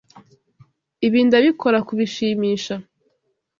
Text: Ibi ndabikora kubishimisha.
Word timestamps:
Ibi 1.07 1.19
ndabikora 1.27 1.77
kubishimisha. 1.87 2.75